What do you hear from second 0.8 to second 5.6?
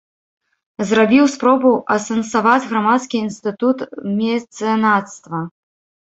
Зрабіў спробу асэнсаваць грамадскі інстытут мецэнацтва.